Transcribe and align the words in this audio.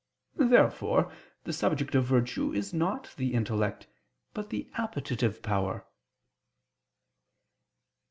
Therefore 0.37 1.13
the 1.43 1.53
subject 1.53 1.93
of 1.93 2.05
virtue 2.05 2.51
is 2.51 2.73
not 2.73 3.13
the 3.17 3.35
intellect, 3.35 3.85
but 4.33 4.49
the 4.49 4.67
appetitive 4.73 5.43
power. 5.43 5.85